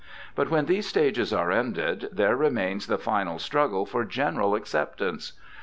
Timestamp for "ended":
1.51-2.09